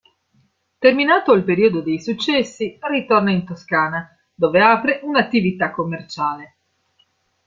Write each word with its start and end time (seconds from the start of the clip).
Terminato 0.79 1.31
il 1.33 1.43
periodo 1.43 1.81
dei 1.83 1.99
successi, 2.01 2.75
ritorna 2.89 3.29
in 3.29 3.45
Toscana, 3.45 4.09
dove 4.33 4.59
apre 4.59 4.99
un'attività 5.03 5.69
commerciale. 5.69 6.55